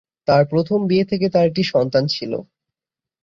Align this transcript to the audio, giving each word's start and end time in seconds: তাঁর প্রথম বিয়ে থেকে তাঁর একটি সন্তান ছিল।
তাঁর 0.27 0.43
প্রথম 0.45 0.79
বিয়ে 0.87 1.05
থেকে 1.05 1.25
তাঁর 1.29 1.45
একটি 1.45 1.63
সন্তান 1.73 2.03
ছিল। 2.07 2.31